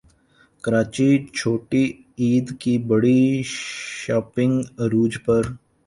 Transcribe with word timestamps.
کراچی 0.63 1.09
چھوٹی 1.37 1.83
عید 2.21 2.47
کی 2.61 2.73
بڑی 2.89 3.21
شاپنگ 3.51 4.55
عروج 4.83 5.13
پر 5.25 5.41